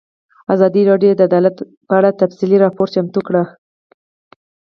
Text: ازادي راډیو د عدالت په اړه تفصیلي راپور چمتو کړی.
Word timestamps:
ازادي 0.53 0.81
راډیو 0.89 1.11
د 1.17 1.21
عدالت 1.29 1.55
په 1.87 1.93
اړه 1.99 2.09
تفصیلي 2.21 2.57
راپور 2.63 2.87
چمتو 2.95 3.19
کړی. 3.27 3.43